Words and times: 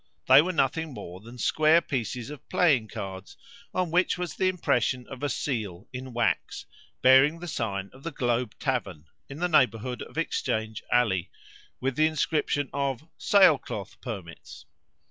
They 0.27 0.41
were 0.41 0.51
nothing 0.51 0.95
more 0.95 1.19
than 1.19 1.37
square 1.37 1.79
pieces 1.79 2.31
of 2.31 2.49
playing 2.49 2.87
cards, 2.87 3.37
on 3.71 3.91
which 3.91 4.17
was 4.17 4.33
the 4.33 4.47
impression 4.49 5.05
of 5.07 5.21
a 5.21 5.29
seal, 5.29 5.87
in 5.93 6.11
wax, 6.11 6.65
bearing 7.03 7.37
the 7.39 7.47
sign 7.47 7.91
of 7.93 8.01
the 8.01 8.09
Globe 8.09 8.55
Tavern, 8.57 9.05
in 9.29 9.37
the 9.37 9.47
neighbourhood 9.47 10.01
of 10.01 10.17
Exchange 10.17 10.81
Alley, 10.91 11.29
with 11.79 11.95
the 11.97 12.07
inscription 12.07 12.67
of 12.73 13.07
"Sail 13.19 13.59
Cloth 13.59 14.01
Permits." 14.01 14.65